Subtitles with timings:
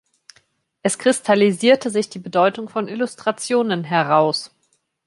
[0.81, 4.49] Es kristallisierte sich die Bedeutung von Illustrationen heraus.